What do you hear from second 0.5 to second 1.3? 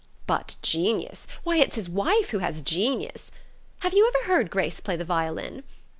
genius